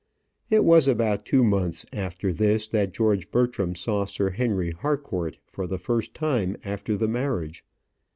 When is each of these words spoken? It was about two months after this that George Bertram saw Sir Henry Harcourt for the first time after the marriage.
It 0.49 0.65
was 0.65 0.87
about 0.87 1.27
two 1.27 1.43
months 1.43 1.85
after 1.93 2.33
this 2.33 2.67
that 2.69 2.91
George 2.91 3.29
Bertram 3.29 3.75
saw 3.75 4.05
Sir 4.05 4.31
Henry 4.31 4.71
Harcourt 4.71 5.37
for 5.45 5.67
the 5.67 5.77
first 5.77 6.15
time 6.15 6.57
after 6.65 6.97
the 6.97 7.07
marriage. 7.07 7.63